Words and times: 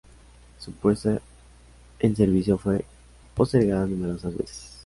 Su 0.59 0.71
puesta 0.71 1.21
en 1.99 2.15
servicio 2.15 2.57
fue 2.57 2.83
postergada 3.35 3.85
numerosas 3.85 4.35
veces. 4.35 4.71